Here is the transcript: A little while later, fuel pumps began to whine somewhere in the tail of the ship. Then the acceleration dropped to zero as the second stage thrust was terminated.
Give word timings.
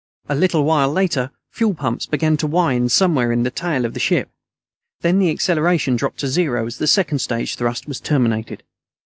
A 0.27 0.33
little 0.33 0.63
while 0.63 0.91
later, 0.91 1.29
fuel 1.51 1.75
pumps 1.75 2.07
began 2.07 2.35
to 2.37 2.47
whine 2.47 2.89
somewhere 2.89 3.31
in 3.31 3.43
the 3.43 3.51
tail 3.51 3.85
of 3.85 3.93
the 3.93 3.99
ship. 3.99 4.31
Then 5.01 5.19
the 5.19 5.29
acceleration 5.29 5.95
dropped 5.95 6.21
to 6.21 6.27
zero 6.27 6.65
as 6.65 6.79
the 6.79 6.87
second 6.87 7.19
stage 7.19 7.53
thrust 7.55 7.87
was 7.87 7.99
terminated. 8.01 8.63